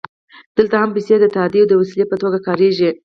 دلته 0.57 0.75
هم 0.81 0.89
پیسې 0.95 1.15
د 1.19 1.25
تادیې 1.35 1.63
د 1.67 1.71
وسیلې 1.81 2.05
په 2.09 2.15
توګه 2.21 2.37
کارېږي 2.47 2.89